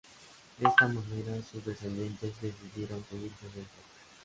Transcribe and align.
De 0.57 0.67
esta 0.67 0.87
manera, 0.87 1.39
sus 1.43 1.63
descendientes 1.63 2.33
decidieron 2.41 3.05
seguir 3.07 3.31
su 3.39 3.45
ejemplo. 3.45 3.79